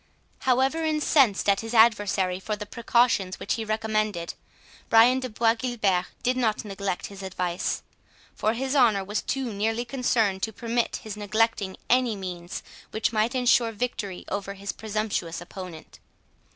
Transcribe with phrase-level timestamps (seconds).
[0.39, 4.33] However incensed at his adversary for the precautions which he recommended,
[4.89, 7.83] Brian de Bois Guilbert did not neglect his advice;
[8.33, 13.35] for his honour was too nearly concerned, to permit his neglecting any means which might
[13.35, 15.99] ensure victory over his presumptuous opponent.